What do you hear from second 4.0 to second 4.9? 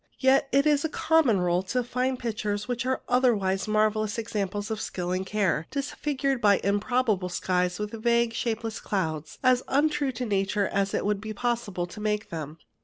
examples of